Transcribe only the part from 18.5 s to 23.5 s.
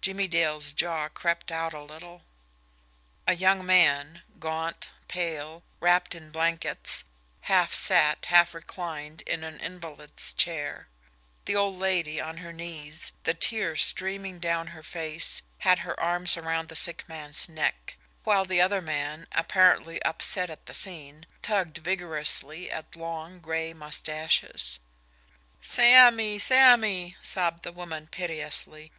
other man, apparently upset at the scene, tugged vigorously at long,